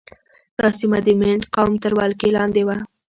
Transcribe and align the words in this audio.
دا 0.57 0.67
سیمه 0.79 0.99
د 1.05 1.07
مینډ 1.19 1.43
قوم 1.55 1.73
تر 1.83 1.91
ولکې 1.99 2.27
لاندې 2.37 2.61
وه. 2.67 2.77